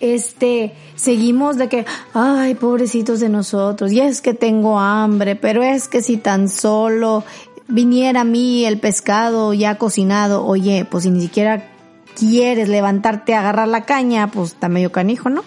Este, 0.00 0.74
seguimos 0.96 1.56
de 1.56 1.68
que, 1.68 1.86
ay, 2.12 2.56
pobrecitos 2.56 3.20
de 3.20 3.28
nosotros, 3.28 3.92
y 3.92 4.00
es 4.00 4.20
que 4.20 4.34
tengo 4.34 4.78
hambre, 4.78 5.36
pero 5.36 5.62
es 5.62 5.88
que 5.88 6.02
si 6.02 6.16
tan 6.16 6.48
solo 6.48 7.24
viniera 7.68 8.22
a 8.22 8.24
mí 8.24 8.64
el 8.66 8.78
pescado 8.78 9.54
ya 9.54 9.78
cocinado, 9.78 10.44
oye, 10.44 10.86
pues 10.90 11.04
si 11.04 11.10
ni 11.10 11.22
siquiera 11.22 11.70
quieres 12.18 12.68
levantarte 12.68 13.34
a 13.34 13.40
agarrar 13.40 13.68
la 13.68 13.86
caña, 13.86 14.30
pues 14.30 14.50
está 14.50 14.68
medio 14.68 14.92
canijo, 14.92 15.30
¿no? 15.30 15.42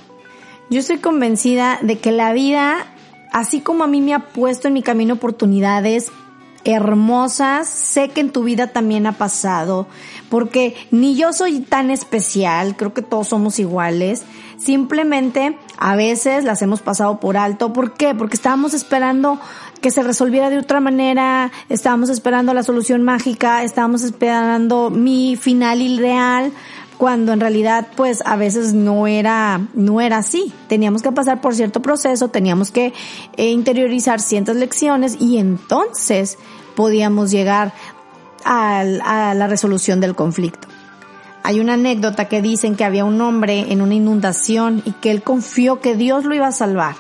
Yo 0.70 0.80
estoy 0.80 0.98
convencida 0.98 1.80
de 1.82 2.00
que 2.00 2.12
la 2.12 2.34
vida 2.34 2.88
así 3.32 3.62
como 3.62 3.84
a 3.84 3.88
mí 3.88 4.02
me 4.02 4.14
ha 4.14 4.28
puesto 4.30 4.68
en 4.68 4.74
mi 4.74 4.84
camino 4.84 5.16
oportunidades 5.16 6.12
hermosas, 6.68 7.70
sé 7.70 8.10
que 8.10 8.20
en 8.20 8.32
tu 8.32 8.44
vida 8.44 8.68
también 8.68 9.08
ha 9.08 9.14
pasado, 9.14 9.88
porque 10.30 10.76
ni 10.92 11.16
yo 11.16 11.32
soy 11.32 11.62
tan 11.62 11.92
especial, 11.92 12.76
creo 12.76 12.94
que 12.94 13.02
todos 13.02 13.30
somos 13.30 13.58
iguales, 13.58 14.24
simplemente 14.58 15.58
a 15.78 15.96
veces 15.96 16.44
las 16.44 16.62
hemos 16.62 16.82
pasado 16.82 17.22
por 17.22 17.38
alto, 17.38 17.72
¿por 17.72 17.94
qué? 17.94 18.14
Porque 18.14 18.36
estábamos 18.36 18.74
esperando 18.74 19.40
que 19.82 19.92
se 19.92 20.04
resolviera 20.04 20.50
de 20.50 20.58
otra 20.58 20.82
manera, 20.82 21.52
estábamos 21.70 22.10
esperando 22.10 22.54
la 22.54 22.64
solución 22.64 23.02
mágica, 23.02 23.64
estábamos 23.64 24.04
esperando 24.04 24.90
mi 24.90 25.38
final 25.38 25.82
ideal, 25.82 26.52
cuando 26.98 27.32
en 27.32 27.40
realidad 27.40 27.88
pues 27.96 28.22
a 28.26 28.36
veces 28.36 28.74
no 28.74 29.08
era, 29.08 29.68
no 29.74 30.02
era 30.02 30.18
así. 30.18 30.54
Teníamos 30.68 31.02
que 31.02 31.12
pasar 31.12 31.42
por 31.42 31.56
cierto 31.56 31.82
proceso, 31.82 32.30
teníamos 32.30 32.72
que 32.72 32.94
eh, 33.38 33.50
interiorizar 33.52 34.20
ciertas 34.20 34.56
lecciones 34.56 35.18
y 35.20 35.38
entonces 35.38 36.38
podíamos 36.76 37.32
llegar 37.32 37.74
a, 38.44 38.80
a 38.80 39.34
la 39.34 39.48
resolución 39.48 40.00
del 40.00 40.16
conflicto. 40.16 40.68
Hay 41.44 41.60
una 41.60 41.76
anécdota 41.76 42.26
que 42.26 42.42
dicen 42.42 42.76
que 42.76 42.84
había 42.84 43.06
un 43.06 43.22
hombre 43.22 43.72
en 43.72 43.82
una 43.82 43.94
inundación 43.94 44.82
y 44.84 44.92
que 44.92 45.12
él 45.12 45.24
confió 45.24 45.80
que 45.80 45.96
Dios 45.96 46.26
lo 46.26 46.36
iba 46.36 46.48
a 46.48 46.52
salvar. 46.52 46.96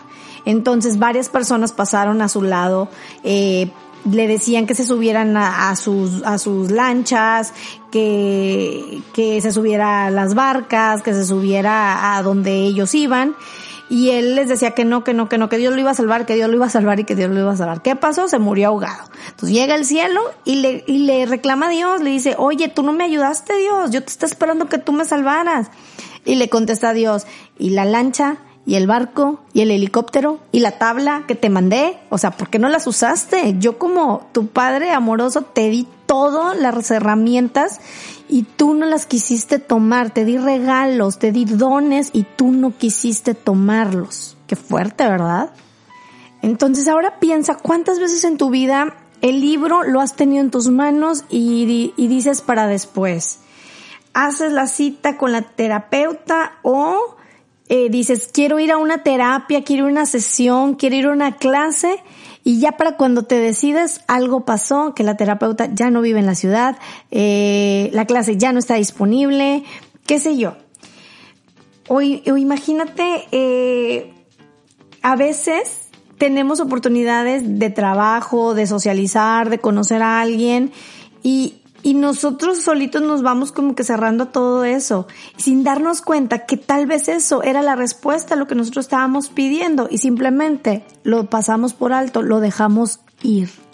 Entonces 0.45 0.97
varias 0.97 1.27
personas 1.27 1.73
pasaron 1.73 2.21
a 2.21 2.29
su 2.29 2.41
lado, 2.41 2.87
eh, 3.25 3.69
le 4.11 4.27
decían 4.27 4.65
que 4.65 4.75
se 4.75 4.85
subieran 4.85 5.35
a, 5.37 5.75
sus, 5.75 6.23
a 6.23 6.37
sus 6.37 6.71
lanchas, 6.71 7.53
que, 7.91 9.01
que 9.13 9.41
se 9.41 9.51
subiera 9.51 10.07
a 10.07 10.11
las 10.11 10.35
barcas, 10.35 11.01
que 11.01 11.13
se 11.13 11.25
subiera 11.25 12.15
a 12.15 12.23
donde 12.23 12.53
ellos 12.53 12.93
iban. 12.95 13.35
Y 13.89 14.09
él 14.09 14.35
les 14.35 14.49
decía 14.49 14.71
que 14.71 14.83
no, 14.83 15.03
que 15.03 15.13
no, 15.13 15.29
que 15.29 15.37
no, 15.37 15.47
que 15.47 15.57
Dios 15.57 15.73
lo 15.73 15.79
iba 15.79 15.91
a 15.91 15.93
salvar, 15.93 16.25
que 16.25 16.35
Dios 16.35 16.49
lo 16.49 16.55
iba 16.57 16.65
a 16.65 16.69
salvar 16.69 16.99
y 16.99 17.05
que 17.05 17.15
Dios 17.15 17.29
lo 17.29 17.39
iba 17.39 17.53
a 17.53 17.55
salvar. 17.55 17.81
¿Qué 17.81 17.95
pasó? 17.95 18.27
Se 18.27 18.37
murió 18.37 18.67
ahogado. 18.67 19.09
Entonces 19.29 19.51
llega 19.57 19.75
el 19.75 19.85
cielo 19.85 20.21
y 20.43 20.55
le, 20.55 20.83
y 20.87 20.99
le 20.99 21.25
reclama 21.25 21.67
a 21.67 21.69
Dios, 21.69 22.01
le 22.01 22.09
dice, 22.09 22.35
oye, 22.37 22.67
tú 22.67 22.83
no 22.83 22.91
me 22.91 23.05
ayudaste 23.05 23.55
Dios, 23.55 23.91
yo 23.91 24.01
te 24.03 24.09
estoy 24.09 24.27
esperando 24.27 24.67
que 24.67 24.77
tú 24.77 24.91
me 24.91 25.05
salvaras. 25.05 25.71
Y 26.25 26.35
le 26.35 26.49
contesta 26.49 26.89
a 26.89 26.93
Dios, 26.93 27.25
¿y 27.57 27.69
la 27.69 27.85
lancha? 27.85 28.37
Y 28.67 28.75
el 28.75 28.85
barco 28.85 29.39
y 29.53 29.61
el 29.61 29.71
helicóptero 29.71 30.39
y 30.51 30.59
la 30.59 30.71
tabla 30.71 31.23
que 31.25 31.35
te 31.35 31.49
mandé. 31.49 31.97
O 32.09 32.17
sea, 32.17 32.31
¿por 32.31 32.49
qué 32.49 32.59
no 32.59 32.67
las 32.67 32.85
usaste? 32.85 33.55
Yo 33.59 33.79
como 33.79 34.27
tu 34.33 34.47
padre 34.47 34.91
amoroso 34.91 35.43
te 35.43 35.69
di 35.69 35.87
todas 36.05 36.59
las 36.59 36.91
herramientas 36.91 37.79
y 38.27 38.43
tú 38.43 38.73
no 38.73 38.85
las 38.85 39.05
quisiste 39.05 39.59
tomar. 39.59 40.09
Te 40.09 40.25
di 40.25 40.37
regalos, 40.37 41.17
te 41.17 41.31
di 41.31 41.45
dones 41.45 42.09
y 42.11 42.23
tú 42.23 42.51
no 42.51 42.77
quisiste 42.77 43.35
tomarlos. 43.35 44.35
Qué 44.47 44.57
fuerte, 44.57 45.07
¿verdad? 45.07 45.51
Entonces 46.41 46.89
ahora 46.89 47.19
piensa 47.21 47.55
cuántas 47.55 48.01
veces 48.01 48.25
en 48.25 48.37
tu 48.37 48.49
vida 48.49 48.97
el 49.21 49.39
libro 49.39 49.83
lo 49.83 50.01
has 50.01 50.17
tenido 50.17 50.41
en 50.41 50.51
tus 50.51 50.67
manos 50.67 51.23
y, 51.29 51.93
y 51.95 52.07
dices 52.09 52.41
para 52.41 52.67
después. 52.67 53.39
Haces 54.13 54.51
la 54.51 54.67
cita 54.67 55.15
con 55.15 55.31
la 55.31 55.43
terapeuta 55.43 56.57
o 56.63 57.16
eh, 57.69 57.89
dices, 57.89 58.29
quiero 58.31 58.59
ir 58.59 58.71
a 58.71 58.77
una 58.77 59.03
terapia, 59.03 59.63
quiero 59.63 59.83
ir 59.83 59.89
a 59.89 59.91
una 59.91 60.05
sesión, 60.05 60.75
quiero 60.75 60.95
ir 60.95 61.05
a 61.05 61.11
una 61.11 61.35
clase, 61.37 62.01
y 62.43 62.59
ya 62.59 62.73
para 62.73 62.95
cuando 62.95 63.23
te 63.23 63.35
decides 63.39 64.01
algo 64.07 64.45
pasó, 64.45 64.93
que 64.93 65.03
la 65.03 65.17
terapeuta 65.17 65.69
ya 65.73 65.89
no 65.89 66.01
vive 66.01 66.19
en 66.19 66.25
la 66.25 66.35
ciudad, 66.35 66.77
eh, 67.11 67.89
la 67.93 68.05
clase 68.05 68.37
ya 68.37 68.53
no 68.53 68.59
está 68.59 68.75
disponible, 68.75 69.63
qué 70.05 70.19
sé 70.19 70.37
yo. 70.37 70.55
O, 71.89 72.01
imagínate, 72.01 73.27
eh, 73.31 74.13
a 75.01 75.15
veces 75.15 75.89
tenemos 76.17 76.59
oportunidades 76.59 77.59
de 77.59 77.69
trabajo, 77.69 78.53
de 78.53 78.67
socializar, 78.67 79.49
de 79.49 79.59
conocer 79.59 80.01
a 80.01 80.21
alguien 80.21 80.71
y, 81.23 81.61
y 81.83 81.93
nosotros 81.93 82.61
solitos 82.61 83.01
nos 83.01 83.21
vamos 83.21 83.51
como 83.51 83.75
que 83.75 83.83
cerrando 83.83 84.27
todo 84.27 84.63
eso, 84.65 85.07
sin 85.37 85.63
darnos 85.63 86.01
cuenta 86.01 86.45
que 86.45 86.57
tal 86.57 86.85
vez 86.85 87.07
eso 87.07 87.43
era 87.43 87.61
la 87.61 87.75
respuesta 87.75 88.33
a 88.33 88.37
lo 88.37 88.47
que 88.47 88.55
nosotros 88.55 88.85
estábamos 88.85 89.29
pidiendo 89.29 89.87
y 89.89 89.99
simplemente 89.99 90.85
lo 91.03 91.29
pasamos 91.29 91.73
por 91.73 91.93
alto, 91.93 92.21
lo 92.21 92.39
dejamos 92.39 92.99
ir. 93.21 93.66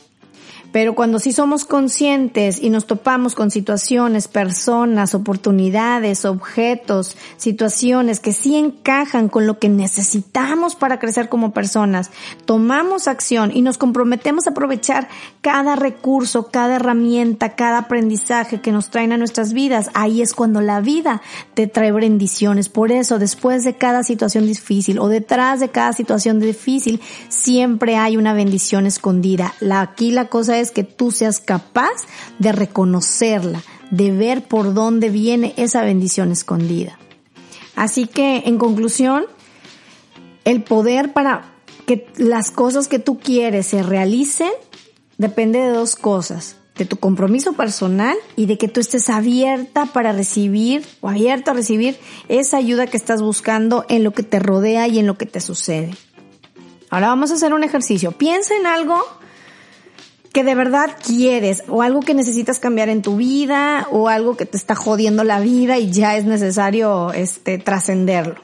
Pero 0.73 0.95
cuando 0.95 1.19
sí 1.19 1.31
somos 1.31 1.65
conscientes 1.65 2.59
y 2.59 2.71
nos 2.71 2.87
topamos 2.87 3.35
con 3.35 3.51
situaciones, 3.51 4.27
personas, 4.27 5.13
oportunidades, 5.13 6.25
objetos, 6.25 7.15
situaciones 7.37 8.19
que 8.19 8.33
sí 8.33 8.55
encajan 8.55 9.29
con 9.29 9.45
lo 9.45 9.59
que 9.59 9.69
necesitamos 9.69 10.75
para 10.75 10.97
crecer 10.97 11.29
como 11.29 11.53
personas, 11.53 12.09
tomamos 12.45 13.07
acción 13.07 13.51
y 13.53 13.61
nos 13.61 13.77
comprometemos 13.77 14.47
a 14.47 14.49
aprovechar 14.49 15.09
cada 15.41 15.75
recurso, 15.75 16.49
cada 16.49 16.77
herramienta, 16.77 17.53
cada 17.53 17.77
aprendizaje 17.77 18.59
que 18.59 18.71
nos 18.71 18.89
traen 18.89 19.11
a 19.11 19.17
nuestras 19.17 19.53
vidas, 19.53 19.91
ahí 19.93 20.23
es 20.23 20.33
cuando 20.33 20.59
la 20.59 20.81
vida 20.81 21.21
te 21.53 21.67
trae 21.67 21.91
bendiciones. 21.91 22.69
Por 22.69 22.91
eso, 22.91 23.19
después 23.19 23.63
de 23.63 23.75
cada 23.75 24.01
situación 24.01 24.47
difícil 24.47 24.97
o 24.97 25.07
detrás 25.07 25.59
de 25.59 25.69
cada 25.69 25.93
situación 25.93 26.39
difícil, 26.39 26.99
siempre 27.29 27.95
hay 27.95 28.17
una 28.17 28.33
bendición 28.33 28.87
escondida. 28.87 29.53
Aquí 29.69 30.09
la 30.09 30.29
cosa 30.29 30.57
es 30.57 30.62
que 30.72 30.84
tú 30.84 31.12
seas 31.12 31.39
capaz 31.39 31.91
de 32.39 32.51
reconocerla, 32.51 33.62
de 33.91 34.12
ver 34.12 34.43
por 34.43 34.74
dónde 34.74 35.10
viene 35.10 35.53
esa 35.58 35.84
bendición 35.84 36.32
escondida. 36.32 36.98
Así 37.75 38.08
que, 38.08 38.43
en 38.46 38.58
conclusión, 38.58 39.25
el 40.46 40.63
poder 40.63 41.13
para 41.13 41.53
que 41.86 42.08
las 42.17 42.51
cosas 42.51 42.88
que 42.88 43.00
tú 43.00 43.20
quieres 43.20 43.67
se 43.67 43.84
realicen 43.84 44.51
depende 45.17 45.60
de 45.60 45.70
dos 45.70 45.96
cosas, 45.96 46.58
de 46.75 46.86
tu 46.86 46.98
compromiso 46.98 47.53
personal 47.53 48.15
y 48.36 48.46
de 48.46 48.58
que 48.58 48.67
tú 48.67 48.79
estés 48.79 49.10
abierta 49.10 49.86
para 49.88 50.12
recibir 50.12 50.86
o 51.01 51.10
abierto 51.10 51.51
a 51.51 51.53
recibir 51.53 51.98
esa 52.29 52.58
ayuda 52.58 52.88
que 52.88 52.98
estás 52.98 53.22
buscando 53.22 53.86
en 53.89 54.03
lo 54.03 54.12
que 54.12 54.24
te 54.24 54.39
rodea 54.39 54.88
y 54.88 55.00
en 55.00 55.08
lo 55.08 55.17
que 55.17 55.25
te 55.25 55.39
sucede. 55.39 55.96
Ahora 56.89 57.08
vamos 57.08 57.32
a 57.32 57.36
hacer 57.36 57.53
un 57.53 57.63
ejercicio. 57.63 58.12
Piensa 58.12 58.55
en 58.55 58.67
algo 58.67 59.03
que 60.33 60.43
de 60.43 60.55
verdad 60.55 60.97
quieres 61.05 61.63
o 61.67 61.83
algo 61.83 61.99
que 61.99 62.15
necesitas 62.15 62.59
cambiar 62.59 62.89
en 62.89 63.03
tu 63.03 63.17
vida 63.17 63.87
o 63.91 64.09
algo 64.09 64.35
que 64.35 64.47
te 64.47 64.57
está 64.57 64.73
jodiendo 64.73 65.23
la 65.23 65.39
vida 65.39 65.77
y 65.77 65.91
ya 65.91 66.17
es 66.17 66.25
necesario 66.25 67.13
este 67.13 67.59
trascenderlo. 67.59 68.41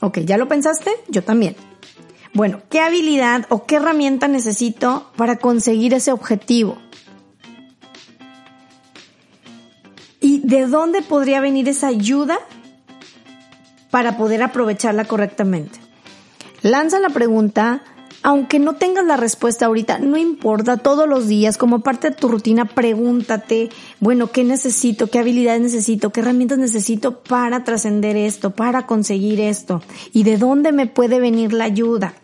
Ok, 0.00 0.20
¿ya 0.20 0.38
lo 0.38 0.48
pensaste? 0.48 0.90
Yo 1.08 1.22
también. 1.22 1.56
Bueno, 2.32 2.62
¿qué 2.70 2.80
habilidad 2.80 3.44
o 3.50 3.66
qué 3.66 3.76
herramienta 3.76 4.28
necesito 4.28 5.10
para 5.16 5.36
conseguir 5.36 5.92
ese 5.92 6.12
objetivo? 6.12 6.78
¿Y 10.20 10.40
de 10.40 10.66
dónde 10.66 11.02
podría 11.02 11.40
venir 11.40 11.68
esa 11.68 11.88
ayuda 11.88 12.38
para 13.90 14.16
poder 14.16 14.42
aprovecharla 14.42 15.04
correctamente? 15.04 15.78
Lanza 16.62 16.98
la 16.98 17.10
pregunta 17.10 17.82
aunque 18.22 18.58
no 18.58 18.74
tengas 18.74 19.04
la 19.04 19.16
respuesta 19.16 19.66
ahorita, 19.66 19.98
no 19.98 20.16
importa, 20.16 20.76
todos 20.76 21.08
los 21.08 21.28
días, 21.28 21.58
como 21.58 21.80
parte 21.80 22.10
de 22.10 22.16
tu 22.16 22.28
rutina, 22.28 22.64
pregúntate, 22.64 23.68
bueno, 24.00 24.32
¿qué 24.32 24.44
necesito? 24.44 25.08
¿Qué 25.08 25.18
habilidades 25.18 25.60
necesito? 25.60 26.10
¿Qué 26.10 26.20
herramientas 26.20 26.58
necesito 26.58 27.22
para 27.22 27.64
trascender 27.64 28.16
esto, 28.16 28.50
para 28.50 28.86
conseguir 28.86 29.40
esto? 29.40 29.82
¿Y 30.12 30.24
de 30.24 30.38
dónde 30.38 30.72
me 30.72 30.86
puede 30.86 31.20
venir 31.20 31.52
la 31.52 31.64
ayuda? 31.64 32.14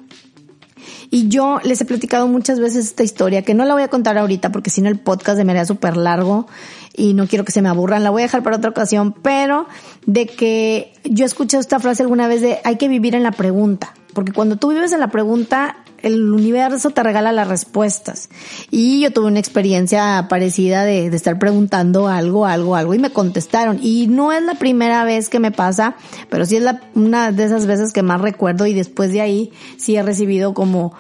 Y 1.11 1.29
yo 1.29 1.61
les 1.63 1.81
he 1.81 1.85
platicado 1.85 2.27
muchas 2.27 2.59
veces 2.59 2.87
esta 2.87 3.03
historia, 3.03 3.43
que 3.43 3.55
no 3.55 3.65
la 3.65 3.75
voy 3.75 3.83
a 3.83 3.89
contar 3.89 4.17
ahorita 4.17 4.51
porque 4.51 4.71
si 4.71 4.81
no 4.81 4.89
el 4.89 4.99
podcast 4.99 5.37
de 5.37 5.45
me 5.45 5.67
súper 5.67 5.97
largo 5.97 6.47
y 6.95 7.15
no 7.15 7.27
quiero 7.27 7.45
que 7.45 7.53
se 7.53 7.63
me 7.63 7.69
aburran, 7.69 8.03
la 8.03 8.11
voy 8.11 8.23
a 8.23 8.27
dejar 8.27 8.43
para 8.43 8.57
otra 8.57 8.71
ocasión, 8.71 9.13
pero 9.13 9.67
de 10.07 10.27
que 10.27 10.93
yo 11.05 11.25
escuché 11.25 11.59
esta 11.59 11.81
frase 11.81 12.03
alguna 12.03 12.29
vez 12.29 12.43
de 12.43 12.59
hay 12.65 12.77
que 12.77 12.89
vivir 12.89 13.15
en 13.15 13.23
la 13.23 13.33
pregunta, 13.33 13.95
porque 14.15 14.33
cuando 14.33 14.57
tú 14.57 14.71
vives 14.71 14.93
en 14.93 15.01
la 15.01 15.09
pregunta, 15.09 15.77
el 16.03 16.33
universo 16.33 16.91
te 16.91 17.03
regala 17.03 17.33
las 17.33 17.49
respuestas. 17.49 18.29
Y 18.71 19.01
yo 19.01 19.13
tuve 19.13 19.27
una 19.27 19.39
experiencia 19.39 20.27
parecida 20.29 20.85
de, 20.85 21.11
de, 21.11 21.17
estar 21.17 21.39
preguntando 21.39 22.09
algo, 22.09 22.45
algo, 22.45 22.77
algo 22.77 22.95
y 22.95 22.99
me 22.99 23.11
contestaron. 23.11 23.79
Y 23.81 24.09
no 24.09 24.33
es 24.33 24.43
la 24.43 24.55
primera 24.55 25.05
vez 25.05 25.29
que 25.29 25.39
me 25.39 25.53
pasa, 25.53 25.95
pero 26.29 26.45
sí 26.45 26.57
es 26.57 26.63
la, 26.63 26.81
una 26.95 27.33
de 27.33 27.45
esas 27.45 27.67
veces 27.67 27.93
que 27.93 28.03
más 28.03 28.21
recuerdo 28.21 28.67
y 28.67 28.75
después 28.75 29.13
de 29.13 29.21
ahí 29.21 29.53
sí 29.79 29.97
he 29.97 30.03
recibido 30.03 30.55
como, 30.55 30.93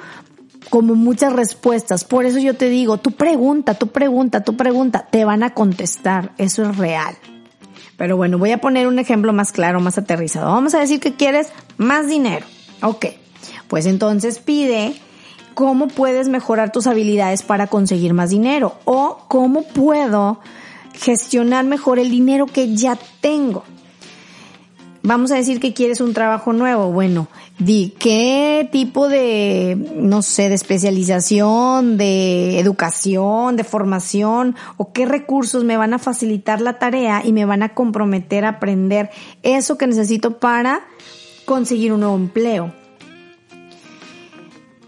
como 0.72 0.94
muchas 0.94 1.34
respuestas. 1.34 2.04
Por 2.04 2.24
eso 2.24 2.38
yo 2.38 2.54
te 2.54 2.70
digo, 2.70 2.96
tu 2.96 3.10
pregunta, 3.10 3.74
tu 3.74 3.88
pregunta, 3.88 4.42
tu 4.42 4.56
pregunta, 4.56 5.06
te 5.10 5.26
van 5.26 5.42
a 5.42 5.52
contestar. 5.52 6.32
Eso 6.38 6.62
es 6.62 6.78
real. 6.78 7.14
Pero 7.98 8.16
bueno, 8.16 8.38
voy 8.38 8.52
a 8.52 8.58
poner 8.58 8.86
un 8.86 8.98
ejemplo 8.98 9.34
más 9.34 9.52
claro, 9.52 9.80
más 9.80 9.98
aterrizado. 9.98 10.50
Vamos 10.50 10.74
a 10.74 10.78
decir 10.78 10.98
que 10.98 11.12
quieres 11.12 11.48
más 11.76 12.08
dinero. 12.08 12.46
Ok. 12.80 13.04
Pues 13.68 13.84
entonces 13.84 14.38
pide 14.38 14.94
cómo 15.52 15.88
puedes 15.88 16.30
mejorar 16.30 16.72
tus 16.72 16.86
habilidades 16.86 17.42
para 17.42 17.66
conseguir 17.66 18.14
más 18.14 18.30
dinero 18.30 18.78
o 18.86 19.26
cómo 19.28 19.64
puedo 19.64 20.40
gestionar 20.94 21.66
mejor 21.66 21.98
el 21.98 22.10
dinero 22.10 22.46
que 22.46 22.74
ya 22.74 22.96
tengo. 23.20 23.62
Vamos 25.04 25.32
a 25.32 25.36
decir 25.36 25.58
que 25.58 25.74
quieres 25.74 26.00
un 26.00 26.14
trabajo 26.14 26.52
nuevo. 26.52 26.92
Bueno, 26.92 27.26
di 27.58 27.94
qué 27.98 28.68
tipo 28.70 29.08
de, 29.08 29.76
no 29.96 30.22
sé, 30.22 30.48
de 30.48 30.54
especialización, 30.54 31.96
de 31.96 32.60
educación, 32.60 33.56
de 33.56 33.64
formación 33.64 34.54
o 34.76 34.92
qué 34.92 35.04
recursos 35.06 35.64
me 35.64 35.76
van 35.76 35.92
a 35.92 35.98
facilitar 35.98 36.60
la 36.60 36.78
tarea 36.78 37.22
y 37.24 37.32
me 37.32 37.44
van 37.44 37.64
a 37.64 37.74
comprometer 37.74 38.44
a 38.44 38.50
aprender 38.50 39.10
eso 39.42 39.76
que 39.76 39.88
necesito 39.88 40.38
para 40.38 40.82
conseguir 41.46 41.92
un 41.92 42.00
nuevo 42.00 42.16
empleo 42.16 42.72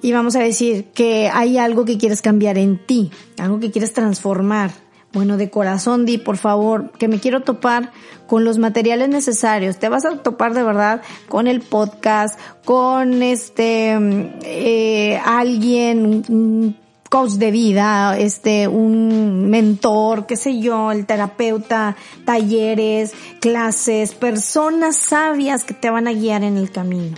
y 0.04 0.12
vamos 0.12 0.36
a 0.36 0.40
decir 0.40 0.84
que 0.92 1.30
hay 1.32 1.56
algo 1.56 1.86
que 1.86 1.96
quieres 1.96 2.20
cambiar 2.20 2.58
en 2.58 2.76
ti, 2.76 3.10
algo 3.38 3.58
que 3.58 3.70
quieres 3.70 3.94
transformar. 3.94 4.83
Bueno, 5.14 5.36
de 5.36 5.48
corazón 5.48 6.04
di, 6.04 6.18
por 6.18 6.36
favor, 6.36 6.90
que 6.98 7.06
me 7.06 7.20
quiero 7.20 7.42
topar 7.42 7.92
con 8.26 8.44
los 8.44 8.58
materiales 8.58 9.08
necesarios. 9.08 9.78
Te 9.78 9.88
vas 9.88 10.04
a 10.04 10.16
topar 10.18 10.54
de 10.54 10.64
verdad 10.64 11.02
con 11.28 11.46
el 11.46 11.60
podcast, 11.60 12.38
con 12.64 13.22
este, 13.22 13.96
eh, 14.42 15.20
alguien, 15.24 16.24
un 16.28 16.76
coach 17.08 17.34
de 17.34 17.52
vida, 17.52 18.18
este, 18.18 18.66
un 18.66 19.48
mentor, 19.48 20.26
qué 20.26 20.36
sé 20.36 20.58
yo, 20.58 20.90
el 20.90 21.06
terapeuta, 21.06 21.94
talleres, 22.24 23.12
clases, 23.40 24.16
personas 24.16 24.96
sabias 24.96 25.62
que 25.62 25.74
te 25.74 25.90
van 25.90 26.08
a 26.08 26.12
guiar 26.12 26.42
en 26.42 26.56
el 26.56 26.72
camino. 26.72 27.16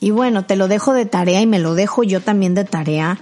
Y 0.00 0.10
bueno, 0.10 0.44
te 0.46 0.56
lo 0.56 0.66
dejo 0.66 0.94
de 0.94 1.06
tarea 1.06 1.40
y 1.40 1.46
me 1.46 1.60
lo 1.60 1.76
dejo 1.76 2.02
yo 2.02 2.20
también 2.20 2.56
de 2.56 2.64
tarea. 2.64 3.20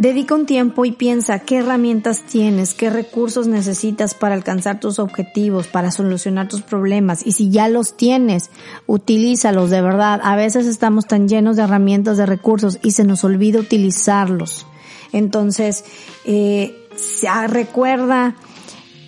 Dedica 0.00 0.34
un 0.34 0.46
tiempo 0.46 0.86
y 0.86 0.92
piensa 0.92 1.40
qué 1.40 1.58
herramientas 1.58 2.22
tienes, 2.22 2.72
qué 2.72 2.88
recursos 2.88 3.46
necesitas 3.48 4.14
para 4.14 4.34
alcanzar 4.34 4.80
tus 4.80 4.98
objetivos, 4.98 5.66
para 5.66 5.90
solucionar 5.90 6.48
tus 6.48 6.62
problemas. 6.62 7.26
Y 7.26 7.32
si 7.32 7.50
ya 7.50 7.68
los 7.68 7.98
tienes, 7.98 8.48
utilízalos 8.86 9.68
de 9.68 9.82
verdad. 9.82 10.18
A 10.24 10.36
veces 10.36 10.64
estamos 10.64 11.04
tan 11.06 11.28
llenos 11.28 11.56
de 11.56 11.64
herramientas, 11.64 12.16
de 12.16 12.24
recursos 12.24 12.78
y 12.82 12.92
se 12.92 13.04
nos 13.04 13.24
olvida 13.24 13.60
utilizarlos. 13.60 14.64
Entonces, 15.12 15.84
eh, 16.24 16.74
recuerda 17.48 18.36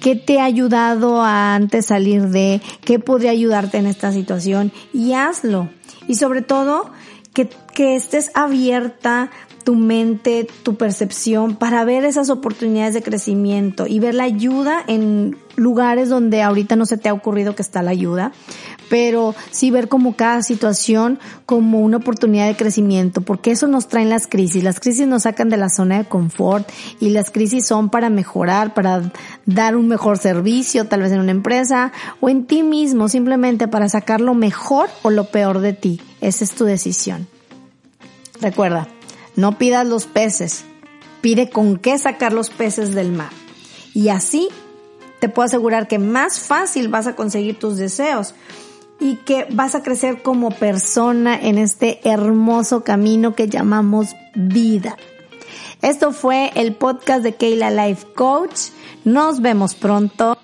qué 0.02 0.14
te 0.14 0.40
ha 0.40 0.44
ayudado 0.44 1.22
a 1.22 1.54
antes 1.54 1.86
salir 1.86 2.28
de, 2.28 2.60
qué 2.84 2.98
podría 2.98 3.30
ayudarte 3.30 3.78
en 3.78 3.86
esta 3.86 4.12
situación 4.12 4.72
y 4.92 5.14
hazlo 5.14 5.70
y 6.06 6.16
sobre 6.16 6.42
todo 6.42 6.90
que, 7.32 7.48
que 7.72 7.96
estés 7.96 8.30
abierta 8.34 9.30
tu 9.64 9.74
mente, 9.74 10.46
tu 10.62 10.76
percepción 10.76 11.56
para 11.56 11.84
ver 11.84 12.04
esas 12.04 12.30
oportunidades 12.30 12.94
de 12.94 13.02
crecimiento 13.02 13.86
y 13.86 14.00
ver 14.00 14.14
la 14.14 14.24
ayuda 14.24 14.82
en 14.86 15.36
lugares 15.56 16.08
donde 16.08 16.42
ahorita 16.42 16.76
no 16.76 16.86
se 16.86 16.96
te 16.96 17.08
ha 17.08 17.12
ocurrido 17.12 17.54
que 17.54 17.62
está 17.62 17.82
la 17.82 17.90
ayuda, 17.90 18.32
pero 18.88 19.34
sí 19.50 19.70
ver 19.70 19.88
como 19.88 20.16
cada 20.16 20.42
situación 20.42 21.18
como 21.46 21.80
una 21.80 21.98
oportunidad 21.98 22.46
de 22.46 22.56
crecimiento, 22.56 23.20
porque 23.20 23.50
eso 23.50 23.66
nos 23.66 23.88
traen 23.88 24.08
las 24.10 24.26
crisis. 24.26 24.62
Las 24.62 24.80
crisis 24.80 25.06
nos 25.06 25.22
sacan 25.22 25.48
de 25.48 25.56
la 25.56 25.68
zona 25.68 25.98
de 25.98 26.04
confort 26.04 26.68
y 27.00 27.10
las 27.10 27.30
crisis 27.30 27.66
son 27.66 27.90
para 27.90 28.10
mejorar, 28.10 28.74
para 28.74 29.12
dar 29.46 29.76
un 29.76 29.88
mejor 29.88 30.18
servicio, 30.18 30.86
tal 30.86 31.02
vez 31.02 31.12
en 31.12 31.20
una 31.20 31.30
empresa 31.30 31.92
o 32.20 32.28
en 32.28 32.46
ti 32.46 32.62
mismo, 32.62 33.08
simplemente 33.08 33.68
para 33.68 33.88
sacar 33.88 34.20
lo 34.20 34.34
mejor 34.34 34.88
o 35.02 35.10
lo 35.10 35.24
peor 35.24 35.60
de 35.60 35.72
ti. 35.72 36.00
Esa 36.20 36.44
es 36.44 36.52
tu 36.52 36.64
decisión. 36.64 37.26
Recuerda, 38.40 38.88
no 39.36 39.58
pidas 39.58 39.86
los 39.86 40.06
peces, 40.06 40.64
pide 41.20 41.50
con 41.50 41.78
qué 41.78 41.98
sacar 41.98 42.32
los 42.32 42.50
peces 42.50 42.94
del 42.94 43.12
mar. 43.12 43.30
Y 43.94 44.08
así 44.08 44.48
te 45.20 45.28
puedo 45.28 45.46
asegurar 45.46 45.88
que 45.88 45.98
más 45.98 46.40
fácil 46.40 46.88
vas 46.88 47.06
a 47.06 47.14
conseguir 47.14 47.58
tus 47.58 47.76
deseos 47.76 48.34
y 48.98 49.16
que 49.16 49.46
vas 49.50 49.74
a 49.74 49.82
crecer 49.82 50.22
como 50.22 50.50
persona 50.50 51.38
en 51.40 51.58
este 51.58 52.00
hermoso 52.04 52.84
camino 52.84 53.34
que 53.34 53.48
llamamos 53.48 54.14
vida. 54.34 54.96
Esto 55.80 56.12
fue 56.12 56.52
el 56.54 56.74
podcast 56.74 57.22
de 57.22 57.34
Keila 57.34 57.70
Life 57.70 58.06
Coach. 58.14 58.70
Nos 59.04 59.40
vemos 59.40 59.74
pronto. 59.74 60.38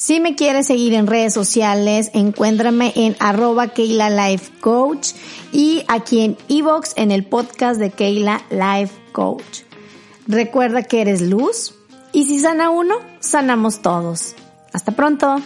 Si 0.00 0.18
me 0.18 0.34
quieres 0.34 0.66
seguir 0.66 0.94
en 0.94 1.06
redes 1.06 1.34
sociales, 1.34 2.10
encuéntrame 2.14 2.90
en 2.96 3.16
arroba 3.18 3.68
Keila 3.68 4.08
Life 4.08 4.50
Coach 4.58 5.10
y 5.52 5.84
aquí 5.88 6.22
en 6.22 6.38
Evox 6.48 6.94
en 6.96 7.10
el 7.10 7.22
podcast 7.22 7.78
de 7.78 7.90
Keila 7.90 8.40
Life 8.48 8.94
Coach. 9.12 9.64
Recuerda 10.26 10.84
que 10.84 11.02
eres 11.02 11.20
luz 11.20 11.74
y 12.14 12.24
si 12.24 12.38
sana 12.38 12.70
uno, 12.70 12.94
sanamos 13.18 13.82
todos. 13.82 14.36
Hasta 14.72 14.92
pronto. 14.92 15.36